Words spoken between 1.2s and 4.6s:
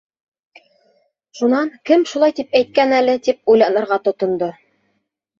Шунан кем шулай тип әйткән әле, тип уйланырға тотондо.